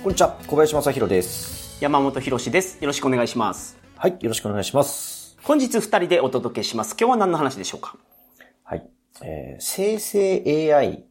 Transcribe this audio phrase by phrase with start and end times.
[0.00, 1.82] こんにちは、小林正弘です。
[1.82, 2.80] 山本博史です。
[2.80, 3.76] よろしくお願いします。
[3.96, 5.36] はい、よろしくお願いします。
[5.42, 6.94] 本日二人でお届けします。
[6.98, 7.96] 今日は何の話でしょうか？
[8.62, 8.88] はい。
[9.22, 11.04] えー生成 AI。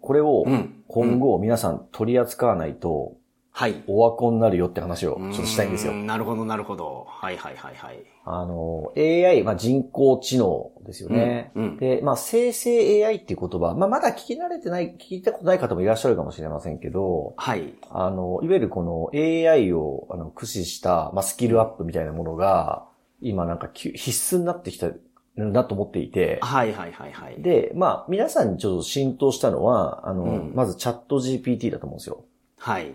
[0.00, 3.14] これをうん今後皆さん取り扱わないと、
[3.60, 3.84] はい。
[3.88, 5.96] オワコンになるよって話をちょっとしたいんですよう。
[5.96, 7.04] なるほど、なるほど。
[7.06, 8.02] はいはいはいはい。
[8.24, 11.52] あの、AI、まあ、人工知能ですよね。
[11.54, 17.74] うんうんで、まあ、生成 AI っていう言葉、まあ、まだ聞き慣れてない、聞いたことない方もいらっしゃるかもしれませんけど、はい。
[17.90, 22.86] あの、いわゆるこの AI をあの駆使した、まあ、スキルアップみたいなものが、
[23.20, 24.90] 今なんか必須になってきた
[25.36, 27.42] なと思っていて、はいはいはいはい。
[27.42, 32.24] で、まあ、皆さんにちょっと浸透したのは、あの、うんまずチャット GPT だと思うんですよ。
[32.56, 32.94] はい。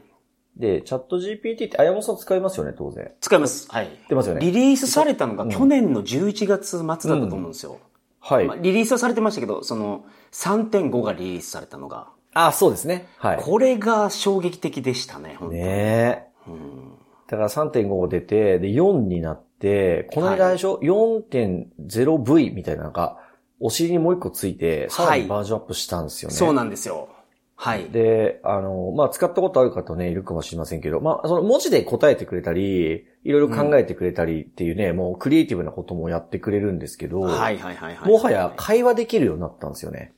[0.57, 3.11] で、チャット GPT って、あやもさん使いますよね、当然。
[3.19, 3.67] 使います。
[3.69, 3.89] はい。
[4.07, 4.41] 出ますよね。
[4.41, 7.79] リリースされたのがうん去年の11月末だったと思うんですよ。
[8.19, 8.45] はい。
[8.45, 13.07] まあ、リリースはされてましたけど、その3.5がリリースされたのが、あ、そうですね。
[13.17, 13.37] はい。
[13.41, 15.61] これが衝撃的でしたね、本当に。
[15.61, 16.23] ねえ。
[16.47, 16.91] うん
[17.27, 23.19] だから3.5が出て、で、4になって、この間でしょ、4.0V みたいななんか、
[23.59, 26.35] お尻にもう一個ついて、さらにバージョンアップしたんですよね。
[26.35, 27.09] そうなんですよ。
[27.57, 27.89] はい。
[27.89, 38.09] で、あの、まあ、使ったことある方ね、いるかもしれませんけど、まあ、その文字で答えてくれたり、いろいろ考えてくれたりっていうね、もうクリエイティブなこともやってくれるんですけど、はいはいはいはい。
[38.09, 40.13] もはや会話できるようになったんですよね。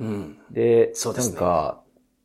[0.00, 0.38] うん。
[0.50, 1.82] で、そうですねなんか、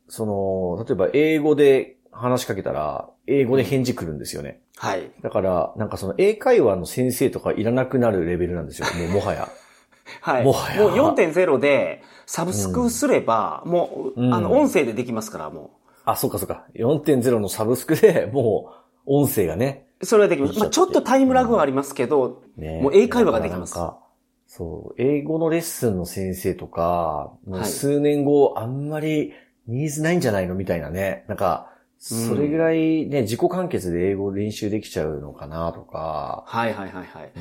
[0.07, 4.61] その、例えば英語で話しかけたら、英語で返事来るんですよね。
[4.77, 5.11] はい。
[5.21, 9.49] だから、なんかその英会話の先生とかいらなくなるレベルなんですよ、もうもはや。
[10.21, 10.43] はい。
[10.43, 16.65] もはやもう4.0で、サブスクすれば、もう、うんあの、音声でできますから、もあ、そうかそうか。
[16.75, 18.71] 4.0のサブスクでも
[19.05, 20.05] う音声がね、う。
[20.05, 20.59] それはできます。
[20.59, 23.99] まあちょっとタイムラグはありますけど、ねもう英会話ができますか
[24.47, 29.33] そう、英語のレッスンの先生とか、もうはい数年後、あんまり
[29.67, 31.25] ニーズないんじゃないのみたいなね。
[31.27, 37.31] なんか、うんそれぐらいね、自己完結で英語練習できちゃうのかなとか、はいはいはいはい。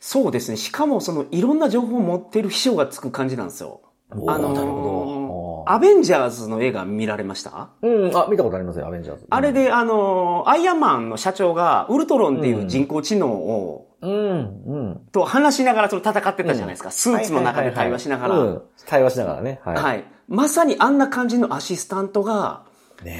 [0.00, 0.56] そうですね。
[0.56, 3.82] しかも、その、いろんな情報を持ってる秘書がつく感じなんですよ。
[4.28, 5.72] あのーなるほど。
[5.72, 7.70] アベンジャーズの映画見られました？
[7.80, 9.26] うん、あ、見たことありますよ、アベンジャーズ。
[9.30, 15.00] あれで、あのーアイアンマンの社長が、ウルトロンっていう人工知能を、うん、うん。
[15.10, 16.90] と話しながらその戦ってたじゃないですか。
[16.90, 18.38] スーツの中で対話しながら。
[18.38, 19.60] うん対話しながらね。
[19.64, 19.76] はい。
[19.76, 20.04] はい。
[20.28, 22.64] まさにあんな感じのアシスタントが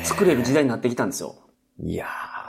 [0.03, 1.37] 作れる時代になってきたんですよ。
[1.83, 2.07] いや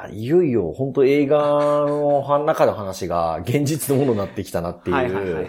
[0.10, 4.96] ー、いよいよ本当映画の中の話が現実のものになってきたなっていう。
[4.96, 5.48] はいはいはいはい。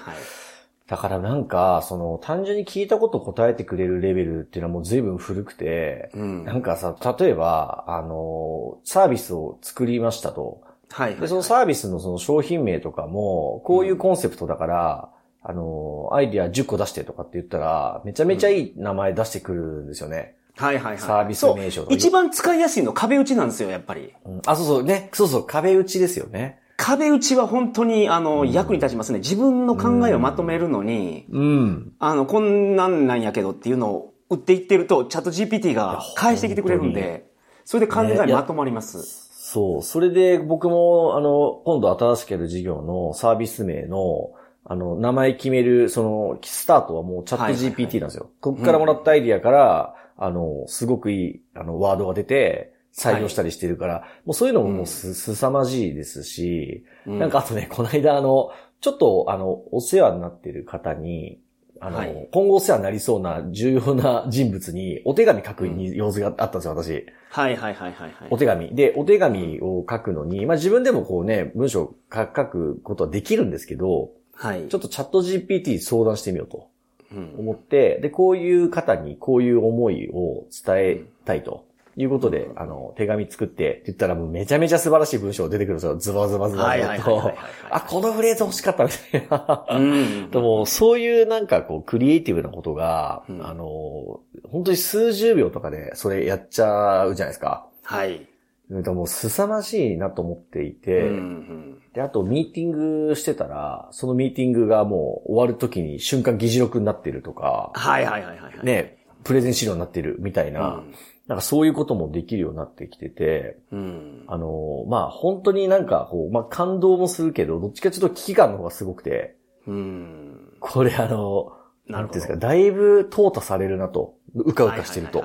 [0.88, 6.44] だからなんか、その、単純に聞いたことを答えてくれるレベルっていうのはもう随分古くて、うん。
[6.44, 10.62] なんかさ、例えば、あの、サービスを作りましたと。
[10.90, 15.08] はいはい、で、そのサービスのその商品名とかも、こういうコンセプトだから、
[15.42, 20.36] あの、アイディア10個出してとかって言ったら、めちゃめちゃいい名前出してくるんですよね。
[20.56, 20.98] はいはいはい。
[20.98, 24.14] サービス名称一番使いやすいの壁打ちなんですよ、やっぱり。
[24.24, 25.10] うんあ、そうそう、ね。
[25.12, 26.60] そうそう、壁打ちですよね。
[26.76, 29.18] 壁打ちは本当に、あの、役に立ちますね。
[29.18, 31.92] 自分の考えをまとめるのに、うん。
[31.98, 37.30] あの、こんなんなんやけどっていうのを打っていってると、チャット GPT が返してきてくれるんで、
[37.64, 39.26] それで考えねいやまとまります。
[39.50, 39.82] そう。
[39.82, 44.32] それで僕も、あの、今度新しくやる事業のサービス名の、
[44.64, 48.30] あの、名前決める、その、スタートはもうチャットはいはいはい GPT なんですよ。
[48.40, 61.38] こっからもらったアイディアから、あの、すごくいい、あの、ワードが出て、採用したりしてるから、もうそういうのももうす、すさまじいですし、うなんかあとね、この間あの、ちょっとあの、お世話になってる方に、
[61.78, 67.06] あの、はい今後お世話になりそうな重要な 人物にお手紙書くに用事があったんですよ、私。
[67.28, 68.28] はいはいはいはいはい。
[68.30, 68.74] お手紙。
[68.74, 74.68] で、お手紙を書くのに、まあ自分でもこうね、文章を書書くことはできるんですけど、はい。
[74.68, 76.68] ちょっとチャット GPT に相談してみようと
[77.12, 81.66] うん思って、で、こういう方にこういう思いを伝えたいと
[81.98, 85.96] いうことで、あの、手紙作ってって言ったらもうめちゃめちゃ素晴らしい文章が出てくるんですよ。
[85.96, 87.32] ズバズバズバはいズバと。
[87.70, 89.66] あ、このフレーズ欲しかったみたいな。
[89.70, 90.30] うん。
[90.30, 97.66] でも、そういうなんかこう、クリエイティブなことが、うんあの、本当に数十秒とかでそれやっちゃうじゃないですか。
[97.82, 98.28] はい。
[98.70, 108.66] だからもう凄まじいなと思っていて、うんうんで、あとミーティングしてたら、そのミーティングがもう終わる時に瞬間議事録になってるとか、はいはいはいはいはい。
[108.66, 110.94] ね、プレゼン資料になってるみたいな、うん
[111.26, 114.24] なんかそういうこともできるようになってきてて、うん。
[114.28, 119.36] あの、まあ、本当になんかこう、まあ、感動もするけど、どっちかちょっと危機感の方がすごくて、
[119.66, 120.52] うん。
[120.60, 121.52] これあの、
[121.88, 125.24] なんていうんですか、だいぶ淘汰されるなと、うかうかしてると。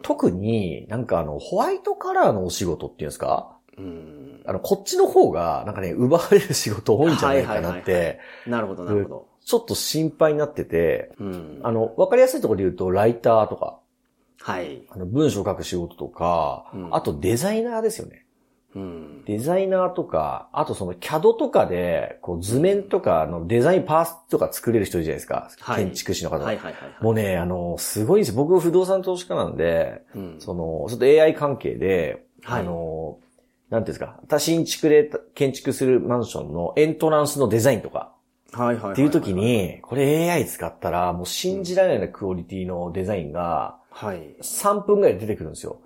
[0.00, 4.42] 特になんかあの、ホワイトカラーのお仕事っていうんですかうん。
[4.46, 9.27] あの、こっちの方が、なんかね、奪われる仕事多いんじゃないかなって、なるほど、なるほど。
[9.48, 11.60] ちょっと心配になってて、うん。
[11.62, 13.78] あの、わかりやすいところで言うと、ライターとか、
[14.42, 14.82] はい。
[14.90, 18.26] あの文章を書く仕事とか、うんあとデザイナーですよね。
[18.74, 19.24] うん。
[19.24, 25.48] デザイナーとか、あとその CAD とかで、こう図面とかのデザインパーツとか作れる人いるじゃないですか。
[25.60, 27.02] はい建築士の方、はいはいはいはい。
[27.02, 28.44] もうね、あの、すごいんですよ。
[28.44, 30.36] 僕不動産投資家なんで、うん。
[30.40, 33.18] その、ちょっと AI 関係で、はいあの、
[33.70, 38.12] なんていうんですか、多新築で建築するマンションのエントランスのデザインとか。
[38.52, 44.36] っていう時、に、これ AI 使ったら、もう信じられないクオリティのデザインが、はい。
[44.40, 45.80] 3分ぐらいで出てくるんですよ。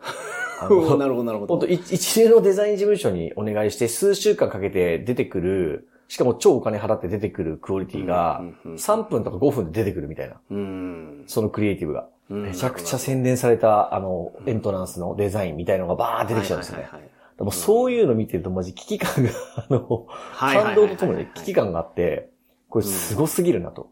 [0.62, 1.56] なるほどなるほど。
[1.56, 10.36] 本当一一流のデザイン事務所にお願いして、数週間かけて出てくる、しかも超お金払って出てくるクオリティがうんうんうん、3分とか5分で出てくるみたいな。
[10.50, 11.24] うん。
[11.26, 12.06] そのクリエイティブが。
[12.30, 16.92] うんめちゃくちゃ洗練された、あの、エントランスのデザインみたいのがバー出てきちゃうんですよねはい。
[16.92, 22.30] はいはいはいでもそういうの見てるとマジ危機感が、あの、はいはいはいはい感動とともに危機感があって、
[22.72, 23.90] これすごすぎるなと。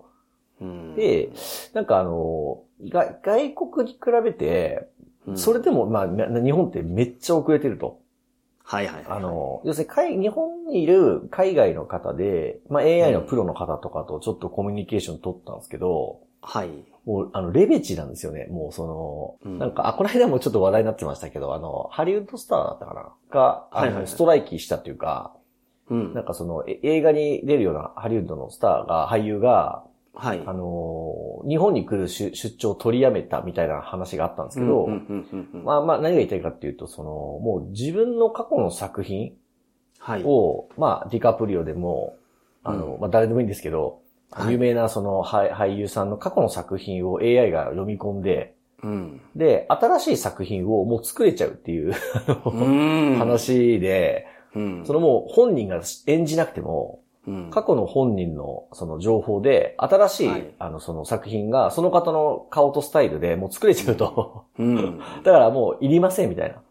[0.59, 1.31] うんで、
[1.75, 4.89] なんかあの、が外国に比べて、
[5.27, 8.01] うんそれでも、まあ、な日本ってめっちゃ遅れてると。
[8.65, 9.05] はいはいはい。
[9.09, 16.71] あ、の、要するに海、日本にいる海外の方で、まあ AI のプロの方とかとちょっとコミュニケーション取ったんですけど、はい。
[17.05, 18.47] もう、あの、レベチなんですよね。
[18.51, 23.13] もう、その、うんなんか、あ、この間もちょっと話題になってましたけど、あの、ハリウッドスターだったかな？
[23.31, 25.35] が、あの、はいはいはいストライキしたっていうか、
[25.91, 29.85] うんなんかその、え映画に出るようなハリウッドのスターが、俳優が、
[30.15, 30.43] はい。
[30.45, 34.89] あの、日本に来る出出張を取りやめたみたいな話があったんですけど、
[35.65, 39.33] まあまあ何が言いたいかっていうと、その、もう自分の過去の作品
[39.99, 40.23] はい。
[40.25, 42.17] を、まあ、ディカプリオでも、
[42.65, 44.01] あの、うんまあ誰でもいいんですけど、
[44.31, 49.21] はい有名なその俳俳優さんの過去の作品を AI が読み込んで、うん。
[49.37, 51.93] で、新しい作品をもう作れちゃうっていう。
[53.19, 54.85] 話で、うん。
[54.87, 64.99] そのもう本人が演じなくても、うん、過去の本人のその情報で、新しい、はいあのその作品がその方の顔とスタイルでもう作れちゃうと、うん。
[65.23, 66.63] だからもういりませんみたいな。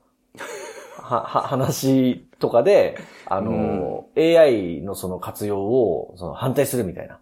[1.10, 7.20] は、は、話とかで、あの、AI のその活用をその反対するみたいな、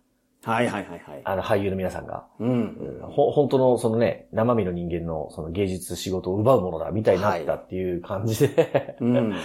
[0.51, 1.21] はいはいはいはい。
[1.23, 2.99] あの俳優の皆さんが、うん。
[3.03, 9.31] ほ、本当のそのね、生身の人間のその芸術仕事を奪うものだみたいになったっていう感じで、 うん。
[9.31, 9.41] だか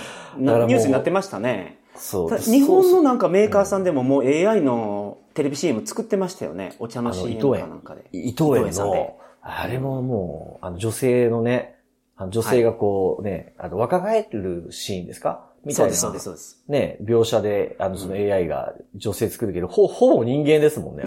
[0.52, 1.78] らもうニュースになってましたね。
[1.94, 6.72] そうた日本のなんかメーカーさんでももう AI のテレビ CM 作ってましたよね。
[6.78, 8.04] お茶の CM 伊藤園かなんかで。
[8.12, 11.76] 伊藤園さんでの、あれももう、あの女性のね、
[12.16, 15.51] あの女性がこうね、あの若返るシーンですか？
[15.64, 15.94] みたいうな。
[15.94, 16.64] そです、そうです、そうです。
[16.68, 21.04] ね、描写で、あの、その AI が女性作るけど、ほ、ほぼ人間ですもんね、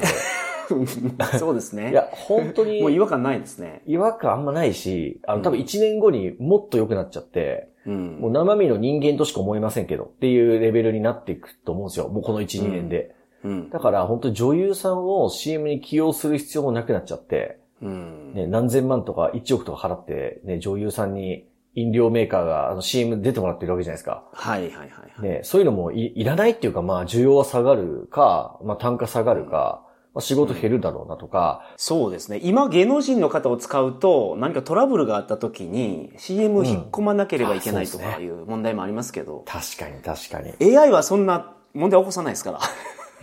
[1.19, 1.83] あ そうですね。
[1.85, 1.91] れ。
[1.91, 3.81] いや、本当にもう違和感ないですね。
[3.85, 8.17] 違和感あんまないし、あの、多分1年後にもっと良くなっちゃって、うん。
[8.19, 12.09] もう生身の人間としか思いませんけど、っていうレベルになっていくと思うんですよ。
[12.09, 13.15] もうこの1、2年で。
[13.43, 13.69] うん。
[13.69, 18.33] だから本当に女優さんを CM に起用する必要もなくなっちゃって、うん。
[18.33, 24.23] ね、何千万とか1億とか払って、ね、女優さんに飲料メーカーがあの CM 出てもらってるわけじゃないですか。
[24.33, 25.21] はいはいはいはい。
[25.21, 29.83] ね、そういうのもいいらないっていうか、まあ需要は下がるか、まあ単価下がるか、
[30.13, 32.39] まあ仕事減るだろうなとか、そうですね。
[32.41, 40.77] 今芸能人の方を使うと何かトラブルがあった時に CM 引っ込まなければいけないとかいう問題もありますけど、確かに確かに。
[40.77, 42.59] AI はそんな問題起こさないですから。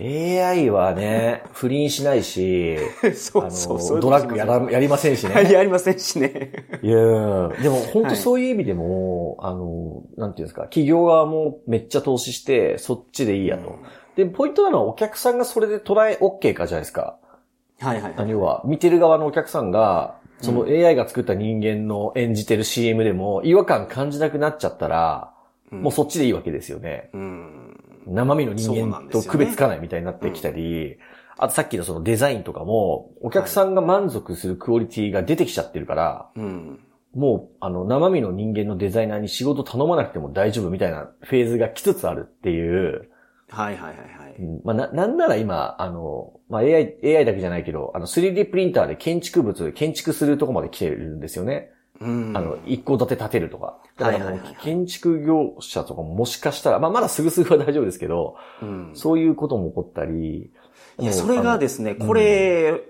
[0.01, 2.79] AI はね、不倫しないし、
[3.15, 5.53] そうあそう、そうの、ドラッグやら、やりませんしはい、ね。
[5.53, 6.53] やりませんしね。
[6.83, 13.77] いやでも本はい当そういう意味でも、あの、なんていうんですか、企業側もめっちゃ投資して、そっちでいいやと。
[14.17, 17.17] で、ポイントなのはお客さんがそれでトライ OK かじゃないですか。
[17.81, 18.31] はいはいはい。
[18.31, 25.33] 要は、見てる側のお客さんが、その AI が作った人間の演じてる CM でも違和感感じなくなっちゃったら、
[25.71, 27.11] もうそっちでいいわけですよね。
[27.15, 27.77] うん。
[28.07, 30.99] 生身の人間と区別つかないみたいになってきたり、
[31.39, 36.79] あとさっきのそのデザインとかも、お客さんが満足するクオリティが出てきちゃってるから、うん。
[37.15, 43.11] もう、あの、生身の人間のデザイナーに仕事頼まなくても大丈夫みたいなフェーズが来つつあるっていう、
[43.51, 44.35] はいはいはいはい。
[44.39, 51.72] うんまあ、な、なんなら今、あの、まあ、AI、AI だけじゃないけど、あの、3D プリンターで建築物、建築するとこまで来てるんですよね。
[52.01, 52.33] うん。
[52.37, 53.79] あの、一戸建て建てるとか。
[53.99, 58.91] だから建築業者とかももしかしたら、まあ、まだすぐすぐは大丈夫ですけど、うん。
[58.95, 60.51] そういうことも起こったり。
[60.99, 62.83] いや、それがですね、これ、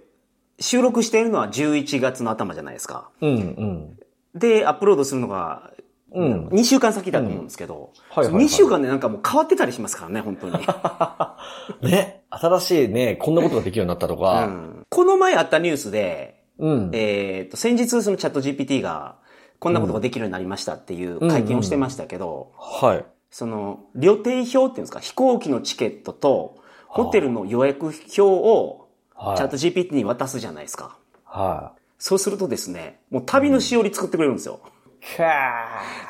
[0.59, 3.11] 収録しているのは11月の頭じゃないですか。
[3.21, 3.99] うん、うん。
[4.35, 5.71] でアップロードするのが、
[6.15, 10.53] うん2週間先だと思うんですけど、はいはいはい2週間でなんかもう変わってたりしますからね、本当に。
[11.91, 12.23] ね。
[12.29, 14.47] 新しいね、こんなことができるようになったとうか。
[14.47, 16.91] んこの前あったニュースで、うん。
[16.93, 19.17] えっ、と、先日そのチャット GPT が
[19.59, 23.05] こんなことができるようになりましたっていう会見をしてましたけど、はい。
[23.31, 29.37] その、旅程表っていうんですか、飛行機のチケットと、ホテルの予約表を、はい。
[29.37, 30.97] チャット GPT に渡すじゃないですか。
[31.25, 34.61] はそうするとですね、もう旅のしおり作ってくれるんですよ。
[35.01, 35.17] い。
[35.17, 35.53] キャ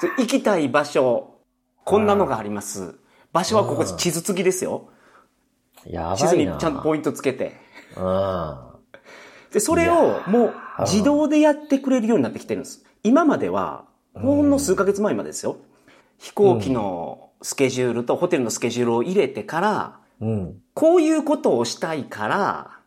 [0.00, 1.38] それ行きたい場所、
[1.84, 2.94] こんなのがあります。
[3.32, 4.90] 場所はここ地図付きですよ。
[5.86, 5.92] ー。
[5.92, 6.16] やばいな。
[6.16, 7.56] 地図にちゃんとポイントつけて。
[7.96, 8.71] うん。
[9.52, 12.84] で、それをもう自動でやってくれるようになってきてるんです。
[13.02, 15.56] 今までは、ほんの数ヶ月前までですよ。
[16.18, 20.60] 飛行機のスケジュールとホテルのスケジュールを入れてから、うん。
[20.74, 22.78] こういうことをしたいから、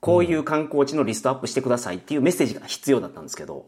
[0.00, 3.66] こういう観光地のリストアップしてくださいっていうメッセージが必要だったんですけど、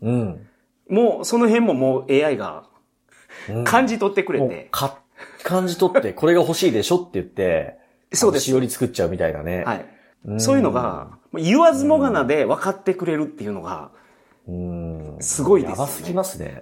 [0.00, 0.46] うん。
[0.88, 2.64] もうその辺ももう AI が
[3.64, 4.98] 感じ取ってくれて、か、
[5.42, 7.78] 感じ取って、これが欲しいでしょって言って、
[8.12, 9.64] そうですしおり作っちゃうみたいなね。
[9.64, 9.93] はい。
[10.24, 13.90] うんそういうのが、言わずもがなで分かってくれるっていうのが、
[14.46, 15.16] うん。
[15.20, 16.60] すごいですよねやばすぎますね。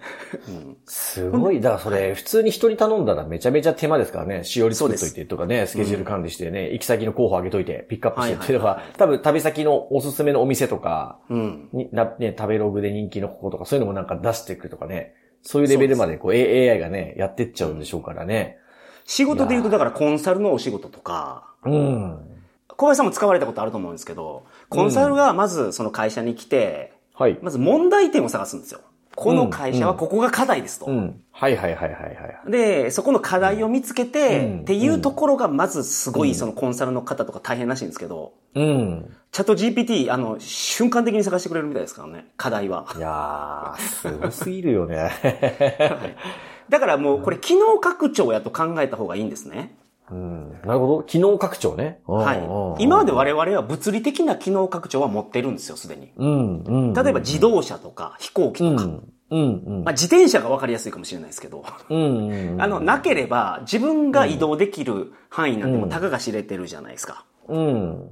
[0.87, 1.61] すごい。
[1.61, 4.45] だからそれ、普通に人に頼んだらめちゃめちゃ手間ですからね。
[4.45, 15.15] しおり作っといてとかね、スケジュール管理してね、行き先の候補上げといて、ピックアップしてっていうの多分旅先のおすすめのお店とか、ね、食べログで人気のこことか、そういうのもなんか出してくるとかね。
[15.43, 18.59] そういうレベルまでこう AI がね、やってっちゃうんでしょうからね。
[19.05, 22.32] 仕事で言うと、だからコンサルのお仕事とか、うん。
[22.77, 27.39] 小林さんも使われたことあると思うんですけど、コンサルがまずその会社に来て、はい。
[27.43, 28.81] まず問題点を探すんですよ。
[29.15, 30.87] この会社はここが課題ですと。
[30.87, 31.21] うん。
[31.33, 32.09] はいはいはいはいは
[32.49, 32.51] い。
[32.51, 39.15] で、そこの課題を見つけて、うんっていうところがまずすごいそのコンサルの方とか大変らしいんですけど、うん。
[39.31, 42.87] チャット GPT、あの、瞬間的に探してくれるみたいですからね、課題は。
[42.97, 45.11] いやー、すごすぎるよね。
[46.69, 49.77] だからもうこれ機能拡張やと考えた方がいいんですね。
[50.13, 50.53] うん。
[50.65, 51.03] なるほど。
[51.05, 52.01] 機能拡張ね。
[52.07, 52.83] はい。
[52.83, 56.13] 今まで我々は物理的な機能拡張は持ってるんですよ、すでに。
[56.17, 56.95] うん、うん。
[56.95, 58.85] 例えば自動車とか飛行機とか。
[58.85, 59.85] うん、うん、うん。
[59.85, 62.63] まあ、自転車が分かりやすいかもしれないですけど、うん、うん。
[62.63, 67.25] あの、なければ自分が移動できる範囲なんてもうたかが知れてるじゃないですか。
[67.49, 68.09] うん。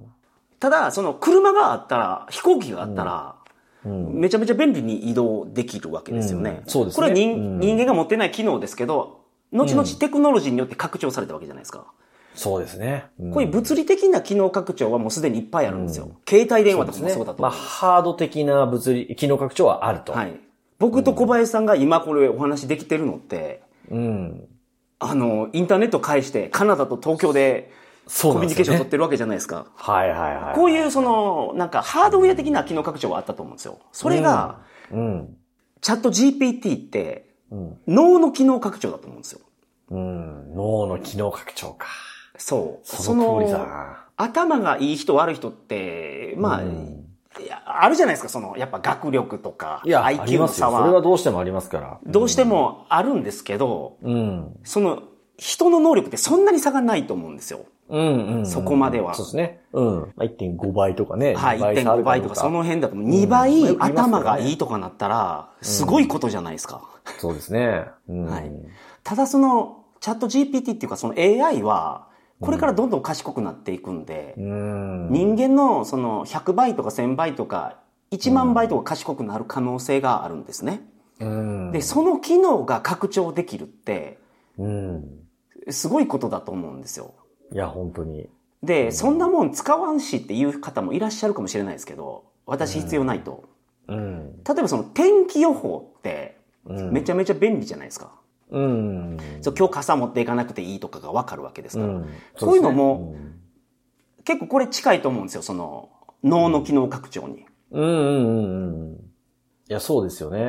[0.59, 3.37] ただ、その車があったら、飛行機があったら、
[3.85, 4.15] うん。
[4.21, 6.63] めちゃめちゃ便利に移動できるわけですよね。
[6.65, 9.20] うんそうですねこれは人,、うん人間が持ってない機能ですけど、
[9.53, 11.87] 後々テクノロジーによって拡張されたわけじゃないですか。
[12.35, 13.07] そうですね。
[13.19, 16.11] うんこういう物理的な機能拡張はもうすでにいっぱいあるんですよ。
[16.29, 17.51] 携帯電話とかもそうだとまあ。
[17.51, 20.13] ハード的な物理、機能拡張はあると。
[20.13, 20.41] はい。
[20.79, 24.49] 僕と小林さんが今これお話できてるのって、うん。
[24.99, 27.71] あの、インターネット介してカナダと東京で
[28.07, 28.91] そうコミュニケーションを取っね。
[28.91, 29.67] てるわけじゃないですか。
[29.75, 30.55] はいはいはい。
[30.55, 33.79] こういうその、なんかハードウェア的な機能拡張はあったと思うんですよ。
[33.93, 35.37] それが、うん。
[35.81, 37.79] チャット GPT ってうん。
[37.87, 39.41] 脳の機能拡張だと思うんですよ。
[39.91, 40.55] うん。
[40.55, 41.89] 脳の機能拡張か。
[42.37, 42.87] そう。
[42.87, 44.07] その通りだな。
[44.17, 47.07] 頭がいい人悪い人って、まあ、うん
[47.65, 50.49] あるじゃないですか、その、やっぱ学力とか、IQ の。
[50.49, 52.01] 差それはは、どうしてもありますから。
[52.05, 54.57] どうしてもあるんですけど、うん。
[54.65, 55.03] その、
[55.39, 57.61] 人の能力ってそんなに差がないと思うんですよ。
[57.89, 58.47] うんうんうん。
[58.47, 59.61] そこまではそうですね。
[59.73, 60.01] うん。
[60.17, 61.35] まあ1.5倍とかね。
[61.35, 66.83] はい、2差あ1.5る倍とかその辺だと、2まあ倍頭がいいとかなったら、すごいことじゃないですか。
[67.19, 67.87] そうですね。
[68.09, 68.25] うん。
[68.27, 68.51] はい
[69.03, 72.09] ただその、チャット GPT っていうかその AI は、
[72.41, 75.11] これからどんどん賢くなっていくんで、うん。
[75.11, 77.81] 人間のその100倍とか1000倍とか
[78.11, 80.83] 1万倍とか賢くなる可能性があるんですね。
[81.21, 81.73] うん。
[81.73, 84.19] で、その機能が拡張できるって、
[84.59, 85.05] うん。
[85.69, 87.15] すごいことだと思うんですよ。
[87.53, 88.29] いや、本当に。
[88.63, 93.49] で、そんなもん使わんしっていう方もいらっしゃるかもしれないですけど、私必要ないと。
[93.89, 94.43] うん。
[94.43, 98.13] 例えばその天気予報って、うんめちゃめちゃ便利じゃないですか。
[98.51, 99.17] うん。
[99.41, 101.89] そう今日傘持っていかなくていいとかがわかるわけですから。
[101.89, 102.09] うん。
[102.39, 103.15] こういうのも
[104.25, 105.91] 結構これ近いと思うんですよ、その
[106.23, 107.47] 脳の機能拡張に。
[107.71, 108.95] うんうんうんうん。
[108.95, 110.41] いや、そうですよね。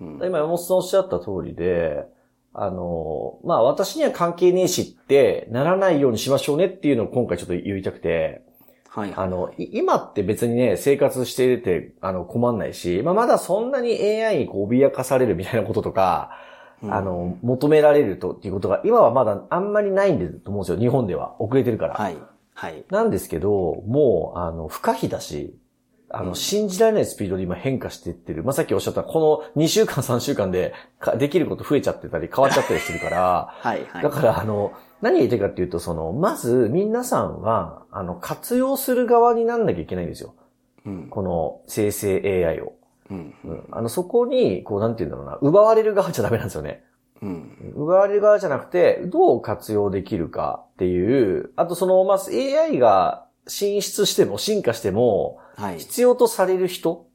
[0.00, 2.04] うん今、山本さんおっしゃった通りで、
[2.52, 8.42] あの、まあ、私には関係ねえしって、ならないようにしましょうねっていうのを今回ちょっと言いたくて、
[8.90, 9.26] はいはい。
[9.26, 16.30] あの、い今って別にね、生活してて、あの、困んないし、まあ、まだそんなに AI にこう脅かされるみたいなこととか、
[16.82, 20.78] うんあの、求められるとっていうことが、今はまだあんまりないんだと思うんですよ。
[20.78, 21.40] 日本では。
[21.40, 21.94] 遅れてるから。
[21.94, 22.16] はい。
[22.54, 22.84] はい。
[22.90, 25.54] なんですけど、もう、あの、不可避だし、
[26.12, 28.42] あの、信じられないスピードで今変化していってる。
[28.42, 34.02] まあ、さっきおっしゃった、この2週間、3週間でかできること増えちゃってたり、変わっちゃったりするから、 はいはい。
[34.02, 40.34] だから、あの、何が言いたいかっていうと、その、まず、皆さんは、あの、活用する側になんなきゃいけないんですよ。
[40.84, 41.06] うん。
[41.08, 42.72] この生成 AI を。
[43.10, 43.34] うん。
[43.44, 46.84] うんあの、そこに、こう、なんて言うんだろうな、奪われる側じゃダメなんですよね。
[47.22, 47.72] うん。
[47.76, 55.78] 奪われる側じゃなくて、どう活用できるかっていう、あとその、まあ、AI が進出しても、進化しても、はい。
[55.78, 57.06] 必要とされる人、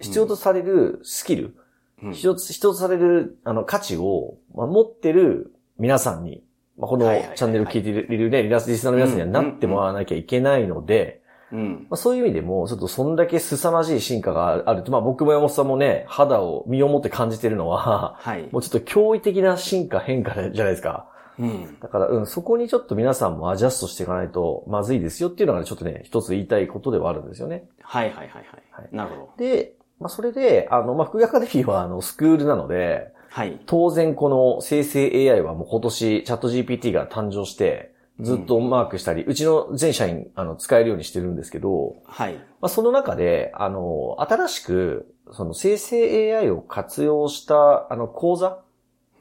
[0.00, 6.42] 必要とされるスキル、うん必要とされる、あの、価値を、まあ、持ってる皆さんに、
[6.76, 7.04] まあ、この
[7.36, 11.86] チャンネル聞いているね、リラスリスナーの皆さんにはなってもらわなきゃいけないので、うん。
[11.88, 18.48] まあ、そういう意味でも、ちょっとそんだけ凄まじい進化があると、まあ僕も山本さんもね、肌を身をもって感じてるのは、はい。
[18.50, 21.06] もうちょっと驚異的な進化変化じゃないですか。
[21.42, 21.80] うん。
[21.80, 27.64] だから、うん、そこにちょっと皆さんもアジャストしていかないとまずいですよっていうのがね、ちょっとね、一つ言いたいことではあるんですよね。
[27.82, 28.58] はいはいはいは。
[28.70, 29.30] はいなるほど。
[29.36, 33.60] で、まあそれで、あの、まあ副学アカデミーはあの、スクールなので、はい。
[33.66, 42.34] 当然この生成 AI はもう今年チャット GPT が誕生して、ずっとマークしたり、うちの全社員、あの、使えるようにしてるんですけど、はい。
[42.34, 48.61] まあ、その中で、あの、新しく、その生成 AI を活用した、あの、講座、うん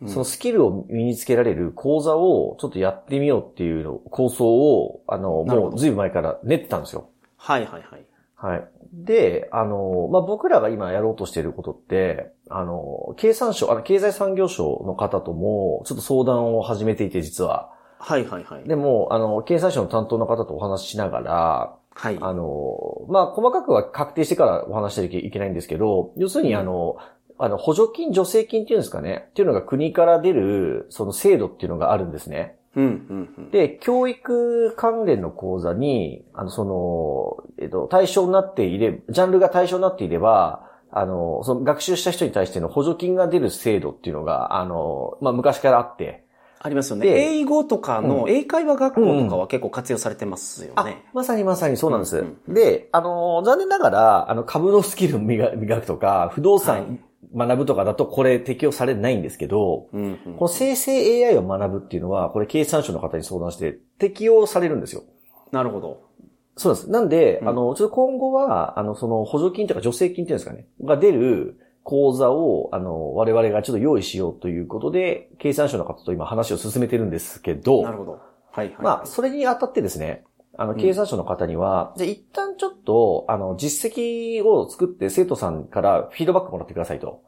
[0.07, 7.09] そのスキルを身につけられる講座をちょっとやってみようっていうの構想を、あの、もうずいぶん前から練ってたんですよ。
[7.37, 8.05] はいはいはい。
[8.35, 8.67] はい。
[8.93, 17.69] で、あの、まあ、僕らが今やろうとしていることって、あの、経産省、あの、経済産業省の方とも、ちょっと相談を始めていて、実は。
[17.99, 18.63] はいはいはい。
[18.67, 22.17] でも、あの、経産省の担当の方とお話ししながら、はい。
[22.19, 26.97] あの、まあ、細かくは確定してからお話ししなきゃいけないんですけど、要するにうんあの、
[27.43, 29.27] あの、補助金、助成金っていうんですかね。
[29.29, 32.57] っていうのが国から出る、その制度っていうのがあるんですね。
[32.75, 33.51] うんうんうん。
[33.51, 46.25] で、教育関連の講座に、あの、その、えっと、対象になっていれジャンルが対象になっていれば、あの、その学習した人に対しての補助金が出る制度っていうのが、あの、まあ、昔からあって、
[46.63, 47.07] ありますよね。
[47.07, 52.17] で英語とかの、うん英会話学校とかは結構活用されてますよあね。、まさにまさにそうなんです。
[52.17, 56.99] うんで、あの、残念ながら、あの、株のスキルを磨磨くとか、不動産
[57.35, 65.03] 学ぶとかだと、これ適用されないんですけど、うんうんこの生成 AI を学ぶっていうのは、これ経産省の方に相談して適用されるんですよ。
[65.51, 66.11] なるほど。
[66.57, 66.89] そうです。
[66.89, 78.11] なんで、うんあの、ちょっと今後は、あの、その補助金とか助成金っていうんですかね、が出る講座を、あの、我々がちょっと用意しようということで、経産省の方と今話を進めてるんですけど、なるほど。
[78.51, 78.75] はいはい。
[78.79, 80.23] まあ、それにあたってですね、
[80.57, 87.21] あの、うん経産省の方には、じゃあ一旦ちょっと、あの、実績を作って生徒さんからフィードバックもらってくださいと。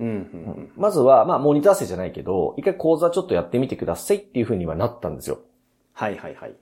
[0.00, 5.38] うんうんまずは、まあ、モニター生じゃないけど、一回講座ちょっとやってみてくださいっていうふうにはなったんですよ。
[5.92, 6.54] はいはいはい。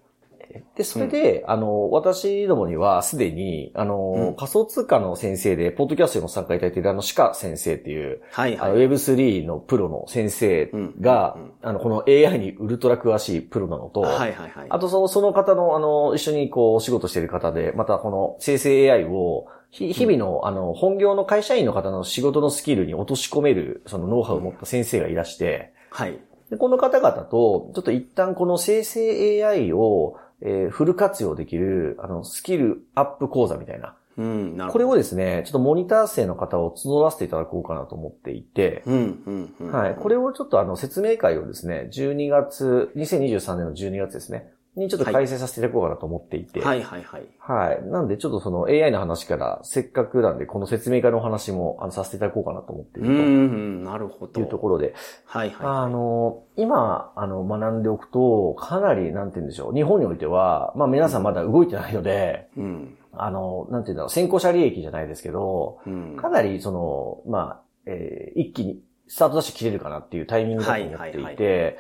[0.77, 8.73] で、それで、あの、私どもにはすでに、あの、うん仮想通貨の先生で、ポッドキャストにも参加いただいているあの、鹿先生っていう、はいはい。
[8.73, 14.67] Web3 のプロの先生が、うんうんあの、この AI にウルトラ詳しいプロなのと、はいはいはい。
[14.69, 26.19] あとその、その方の、あの、一緒にこう、お仕事している方で、またこの生成 AI を、ひ日々の、あの、本業の会社員の方の仕事のスキルに落とし込める、そのノウハウを持った先生がいらして、はい。
[26.51, 33.97] でこの方々と、ちょっと一旦この生成 AI を、えーフル活用できる、あの、スキルアップ講座みたいな。
[34.19, 34.85] うん、なるほど。
[34.85, 39.73] これをですね、ちょっとモニター生の方を募らせていただこうかなと思っていて、うん、うん、うん。
[39.73, 39.95] はい。
[39.95, 47.27] これをちょっとあの、説明会をですね、12月、2023年の12月ですね、にちょっと開催させていただこうかなと思っていて、はいはいはい。
[47.39, 47.85] はい。
[47.85, 54.41] なんで、ちょっとその AI の話から、せっかくなんで、この説明会のお話も、あの、させていただこうかなと思っていうん、うるん、なるほとど。
[54.41, 54.95] いうところで、
[55.27, 55.57] はいはい。
[55.67, 66.17] あの、今、あの、学んでおくと、かなり、なんて言うんでしょう、日本においては、まあ皆さんまだ動いてないので、うん、あの、なんて言うんだろう、先行者利益じゃないですけど、うん。
[66.17, 71.79] かなり、その、まあ、えー一気にスタートダッシュ切れるかなっていうタイミングだと思っていて、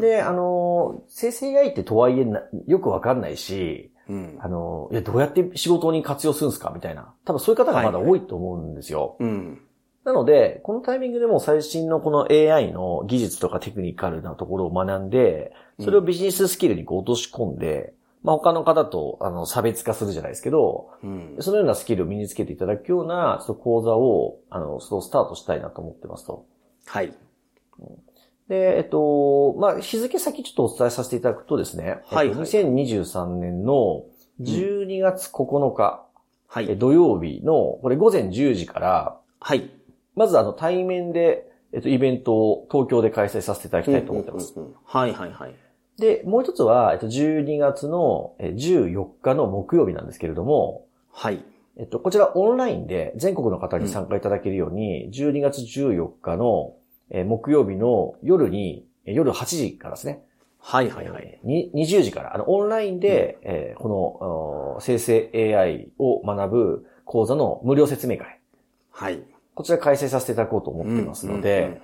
[0.00, 4.36] で、あの、生成 AI ってとはいえな、よくわかんないし、うん。
[4.40, 7.14] あの、いや、どうやって仕事に活用するんですかみたいな。
[7.24, 9.16] 多分そういう方がまだ多いと思うんですよ。
[9.18, 9.60] うん。
[10.04, 21.36] なので、このタイミングでもう最新のこの AI の技術とかテクニカルなところを学んで、それをビジネススキルにこう落とし込んで、まあ他の方とあの差別化するじゃないですけど、うん。
[21.40, 26.44] そのようなスキルを身につけていただくような、ちょっと講座を、あの、そうスタートしたいなと思ってますと。
[26.86, 27.12] はい。
[28.48, 34.04] で、えっと、まあ、日付先ちょっとお伝えさせていただくとですね、はいえっと2023年の
[34.40, 36.06] 12月9日、
[36.46, 36.70] はい。
[36.70, 39.70] え土曜日の、これ午前10時から、はい。
[40.14, 44.52] まずあの対面で、えっと、イベントを東京で開催させていただきたいと思ってます。
[44.56, 44.78] うんうんうんうん。
[44.84, 45.54] はいはいはい。
[45.98, 51.44] で、もう一つは、えっと、12月のえ14日の木曜日なんですけれども、はい。
[51.78, 56.74] えっと、こちらオンラインで全国の方に参加いただけるように、12月14日の
[57.10, 60.22] えー木曜日の夜に、えー夜8時からですね、
[60.58, 61.22] はいはいはい。
[61.24, 68.40] えーに20時から、あの、オンラインで、えーこの生成 AI を学ぶ講座の無料説明会。
[68.90, 69.22] はい。
[69.54, 71.80] こちら開催させていただこうと思ってますので、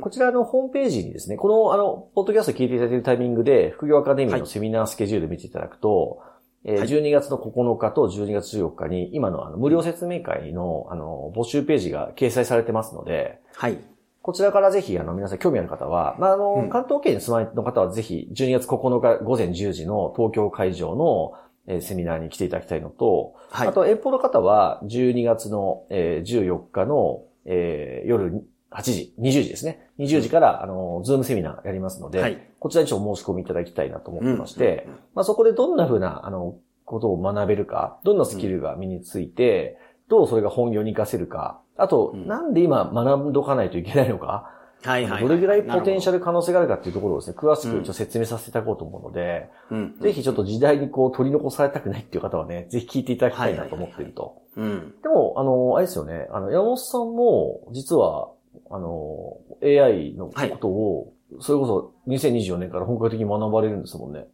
[0.00, 6.22] こちらのホームページにですね、この、あの、ポッドキャスト聞いていただいているタイミングで、副業アカデミーのセミナースケジュール見ていただくと、
[6.64, 13.78] えーはい12月の9日と12月14日に、今のあの無料説明会の、あの、募集ページが掲載されてますので、はい。
[14.22, 21.32] こちらからぜひ、あの、皆さん興味ある方は、まあ、あの、うん関東圏に住まいの方はぜひ、12月9日午前10時の東京会場の、
[21.66, 23.68] えーセミナーに来ていただきたいのと、はい。
[23.68, 29.88] あと、遠方の方は、12月の、えー14日の、えー夜8時、20時ですね。
[29.98, 44.50] 20時から、あの、ズームセミナーやりますので、はいこちらにちょっと申し込みいただきたいなと思ってまして、うんうんうんまあ、そこでどんな風な、あの、ことを学べるか、どんなスキルが身について、どうそれが本業に活かせるか、あと、うんなんで今学んどかないといけないのか、
[44.82, 45.22] はいはいはい。
[45.22, 46.18] どれぐらいポテンシャル。
[46.18, 49.96] ル可能性があるかっていうところをですね、詳しくちょっと説明させていただこうと思うので、うん。
[50.00, 54.42] ぜひちょっと時代にこう取り残されたくないっていう方はね、ぜひ聞いていただきたいなと思っていると。
[54.56, 54.94] うん。
[55.02, 58.30] でも、あの、あれですよね、あの、山本さんも、実は、
[58.70, 64.26] あの、AI のことを、それこそ2024年から本格的に学ばれるんですもんね。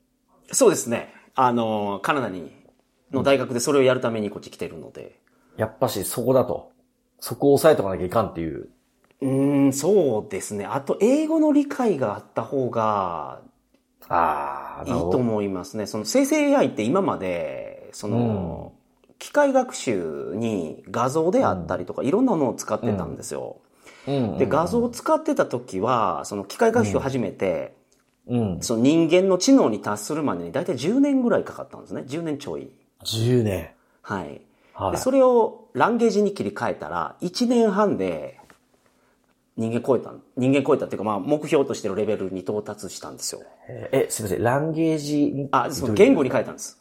[0.53, 1.13] そうですね。
[1.35, 2.51] あの、カナダに、
[3.13, 5.21] の大学でそれをやるためにこっち来てるので。
[5.57, 6.73] やっぱしそこだと。
[7.21, 8.69] そこを押さえとかなきゃいかんっていう。
[9.21, 10.65] うーん、そうですね。
[10.65, 13.43] あと、英語の理解があった方が
[14.09, 15.87] ああ、いいと思いますね。
[15.87, 18.73] その生成 AI って今まで、その、
[19.19, 23.61] 機械学習に画像であったりとか、いろんなのを使ってたんですよ。
[24.07, 24.39] うん。
[24.39, 27.75] で、画像を使ってた時は、その機械学習を始めて、
[28.29, 28.59] うん。
[28.61, 32.03] その人間の知能に達するまでに大体10年ぐらいかかったんですね。
[32.07, 32.71] 10年ちょい。
[33.05, 33.71] 10年。
[34.03, 34.41] はい。
[34.73, 34.91] はい。
[34.93, 38.39] で、それをランゲージに切り替えたら、1年半で
[39.57, 43.43] 人間超えた、人間超えたっていうか、まあ、目標としてるレベルに到達したんですよ。
[43.69, 44.43] えすみません。
[44.43, 46.79] ランゲージに、あ、その言語に変えたんです。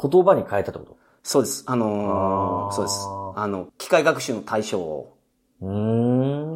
[0.00, 1.64] 言葉に変えたってこそうです。
[1.66, 3.06] あのーそうです。
[3.36, 5.16] あの、機械学習の対象を。
[5.60, 6.49] とうーん。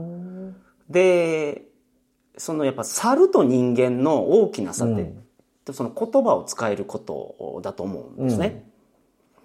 [0.88, 1.66] で、
[2.36, 5.24] そのやっぱ猿と人間の大きな差って、うん
[5.72, 8.64] その言葉を使えることだと思うんですね。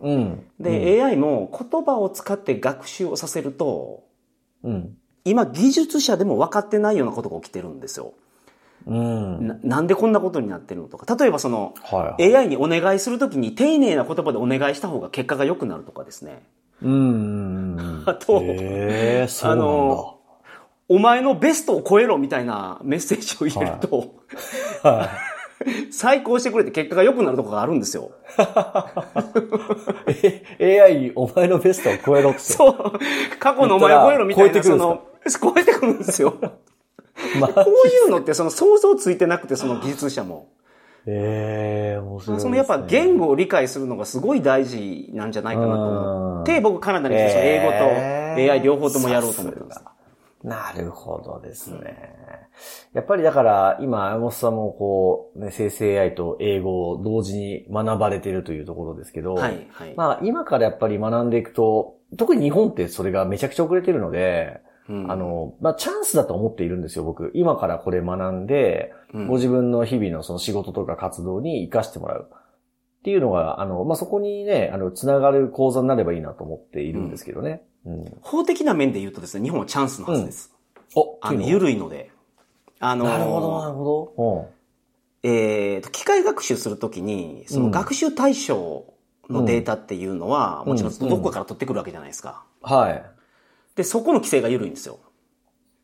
[0.01, 0.43] うん。
[0.59, 4.03] で、AI も言葉を使って学習をさせると、
[4.63, 4.97] うん。
[5.25, 8.13] 今技術者でも分かってないようなことが起きてるんですよ。
[8.85, 9.47] うん。
[9.47, 11.15] ななんでこんなことになってるのとか。
[11.15, 12.35] 例えばその、はいはい。
[12.35, 16.43] AI にお願いするときに丁寧な言葉でお願いした方が結果が良くなるとかですね。
[16.81, 18.03] うん。
[18.05, 19.63] あとへえ、そうなんだ。
[19.63, 20.18] あの
[20.89, 24.15] お前のベストを超えろみたいなメッセージを入れると、
[24.83, 25.09] は
[25.91, 28.11] 再考してくれて結果が良くなるとかがあるんですよ。
[30.07, 30.13] い。
[30.59, 32.39] え AI お前のベストを超えろって。
[32.39, 32.75] そう。
[33.39, 35.03] 過去のお前を超えろみたいな、超えてくるんその、
[35.41, 36.31] 超えてくるんですよ。
[36.31, 36.49] こ
[37.39, 40.47] まあ、ういうのってその想像ついてなくて、その技術者も。
[41.05, 42.41] ええ、面白いね。
[42.41, 49.83] そのやっぱ言語を理解するのがすごい大事なんじゃないかなと思って、僕カナダに来て英語と AI 両方ともやろうと思ってます。
[50.43, 52.47] なるほどですね。
[52.93, 59.93] やっぱりだから、今、山本さんもこう、ね、生成 AI と英語を同時に学ばれているというところですけど、はい、はい。
[59.95, 67.31] まあ、今からやっぱり学んでいくと、特に日本ってそれがめちゃくちゃ遅れてるので、うんあ、の、まあ、チャンスだと思っているんですよ、僕。
[67.35, 72.29] 今からこれ学んで、うんご自分の日々のその仕事とか活動に活かしてもらう。
[72.31, 77.63] っていうのが、あの、まあ、そこにね、あの、つながる講座になればいいなと思っているんですけどね。
[77.85, 78.17] うん。
[78.21, 80.51] 法的な面で言うとですね、日本はチャンスのはずです。
[80.95, 82.11] お、あの、緩いので。
[82.79, 84.49] あの、なるほど、なるほど。
[85.23, 88.85] えーと、機械学習するときに、その学習対象
[89.29, 92.45] のデータっていうのは、うんもちろんどこかから取ってくるわけじゃないですか。
[92.63, 92.71] うん。
[92.71, 93.03] はい。
[93.75, 94.99] で、そこの規制が緩いんですよ。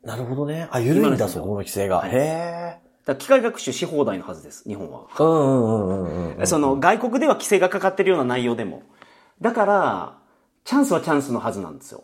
[0.03, 0.67] なるほどね。
[0.71, 1.97] あ、緩いんだ、そこの規制が。
[1.97, 5.03] はいへだから機械学習し放題のはずです、日本は。
[5.13, 5.23] ー。
[5.23, 6.47] うんうんうんうんうん。
[6.47, 8.81] その、外国では規制がかかってるような内容でも。
[9.41, 10.17] だから、
[10.65, 12.03] チャンスはチャンスのはずなんですよ。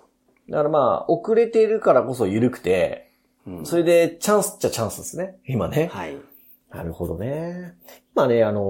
[0.49, 3.09] だからまあ、遅れているからこそ緩くて、
[3.47, 5.35] うんそれでチャンスっちゃチャンスですね。
[5.47, 5.89] 今ね。
[5.91, 6.15] はい。
[6.69, 7.73] なるほどね。
[8.15, 8.61] 今ね、あの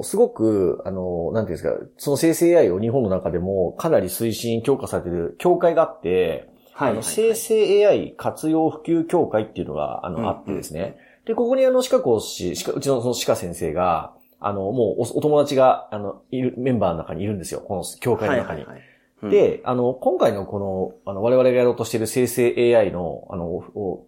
[0.00, 6.90] ーすごく、あのーなんていうんですか、その生成 AI を日本の中でもかなり推進強化されている協会があって、はい。
[6.90, 10.96] あの、はい生成 AI 活用普及協会っていうのが、あの、うんあってですね。
[11.26, 17.60] で、ここにあの、鹿講師、鹿うちのその鹿先生が、あの、もうおお友達が、あの、いる、メンバーの中にいるんですよ。
[17.60, 18.60] この協会の中に。
[18.60, 18.91] はいはいはい
[19.22, 24.06] うんで、あの、今回のこの、あの、我々がやろうとしている生成 AI の、あの、を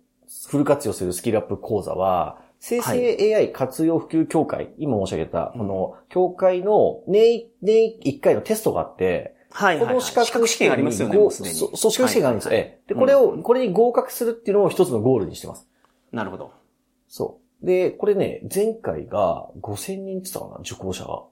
[0.48, 9.94] フル活用するスキルアップ講座は、生成 AI 活用普及協会、今申し上げた、この、協会の年、年1回のテストがあって、はいはいはい。
[9.94, 11.54] この資格試験ありますよね、ごもうすでに。
[11.54, 12.50] そう、そう資格試験があるんですよ。
[12.50, 15.68] はいはいで、これを、これに合格するっていうのを一つのゴールにしてます。
[16.10, 16.50] なるほど。
[17.08, 17.66] そう。
[17.66, 21.22] で、これね、前回が5000人って言ってたかな、受講者が。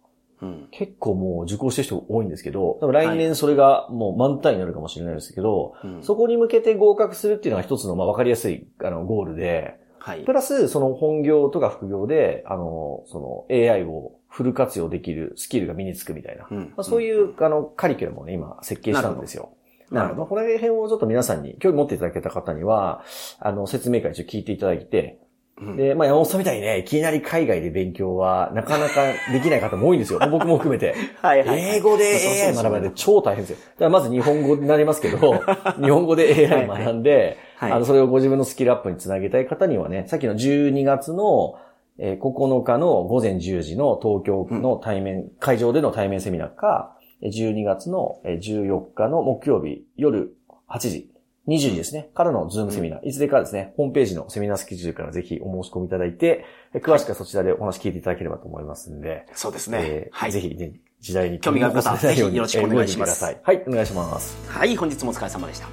[0.43, 0.69] うん。
[0.73, 6.03] 結構もう受講してる人多いんですけど、多分来年それがもう満タンになるかもしれないですけど、うん。
[6.03, 10.25] そこに向けて合格するっていうのが一つのまあ分かりやすいあのゴールで、はい。
[10.25, 10.33] プ。
[10.33, 16.59] ラスその本業とか副業で、あの、その AI をフル活用できるスキルが身につくみたいな、うん。
[16.59, 19.53] まあ、そういう、あのカリキュラムをね、今設計したんですよ。
[19.93, 20.21] なるほど。
[20.21, 23.05] まあこの辺をちょっと皆さんに興味持っていただけた方には、
[23.39, 25.32] あの、説明会一応聞いていただいて、うん
[25.77, 30.19] で、まあ、山本さんみたいにね、いきなり海外で勉強は、なかなかできない方も多いんですよ。
[30.31, 30.95] 僕も含めて。
[31.21, 31.61] はいはい。
[31.77, 32.05] 英語で
[32.49, 33.57] AI 学ばれて超大変ですよ。
[33.75, 35.35] だからまず日本語になりますけど、
[35.81, 41.55] 日本語で AI 学んで、はいはいあの、それをご自分のスキルアップにつなげたい方にはね、さっきの12月の、
[41.99, 50.35] えー9日の午前10時の東京の対面、会場での対面セミナーか、えー12月のえー14日の木曜日夜
[50.69, 51.12] 8時、
[51.49, 60.11] 20時ですね、からのズームセミナー、いずれかですね、ホームページのセミナースケジュールからぜひお申し込みいただいて、えー詳しくはそちらでお話聞いていただければと思いますんで、そうですねえ。
[60.13, 60.33] ーはい。
[60.33, 63.25] ぜひね、時代に興味がある方ぜひよろしくお願いします。
[63.25, 64.37] はい、お願いします。
[64.49, 65.69] はい、本日もお疲れ様でした。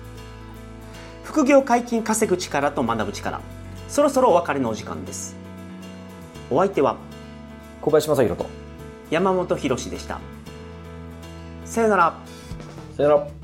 [1.23, 3.39] 副業解禁稼ぐ力と学ぶ力。
[3.87, 5.35] そろそろお別れのお時間です。
[6.49, 6.97] お相手は
[7.81, 8.49] 小林正宏と。
[9.11, 10.19] 山本博史でした。
[11.65, 12.17] さよなら。
[12.97, 13.38] さよなら。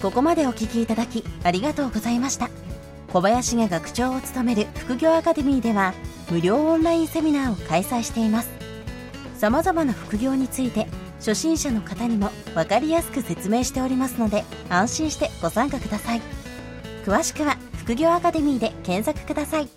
[0.00, 2.48] ここまでお聞きいただきありがとうございました。
[3.12, 5.92] 小林が学長を務める副業アカデミーでは
[6.30, 8.50] 無料オンラインセミナーを開催しています。
[9.36, 10.86] 様々な副業について
[11.18, 16.22] 初心者の方にも分かりやすく説明しておりますので安心してご参加ください。
[17.04, 19.68] 詳しくは副業アカデミーで検索ください。